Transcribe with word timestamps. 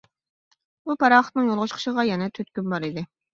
بۇ 0.89 0.95
پاراخوتنىڭ 1.03 1.51
يولغا 1.51 1.67
چىقىشىغا 1.73 2.07
يەنە 2.09 2.31
تۆت 2.39 2.51
كۈن 2.57 2.73
بار 2.75 2.89
ئىدى. 2.91 3.07